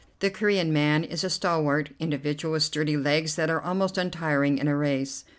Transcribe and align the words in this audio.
The 0.17 0.31
Corean 0.31 0.73
man 0.73 1.03
is 1.03 1.23
a 1.23 1.29
stalwart 1.29 1.91
individual 1.99 2.53
with 2.53 2.63
sturdy 2.63 2.97
legs 2.97 3.35
that 3.35 3.51
are 3.51 3.61
almost 3.61 3.99
untiring 3.99 4.57
in 4.57 4.67
a 4.67 4.75
race. 4.75 5.25